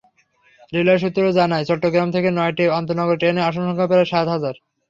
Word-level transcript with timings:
Railway 0.73 1.01
সূত্র 1.03 1.21
জানায়, 1.39 1.67
চট্টগ্রাম 1.69 2.09
থেকে 2.15 2.29
নয়টি 2.31 2.63
আন্তনগর 2.79 3.15
ট্রেনের 3.19 3.47
আসনসংখ্যা 3.49 3.89
প্রায় 3.89 4.09
সাত 4.11 4.27
হাজার। 4.33 4.55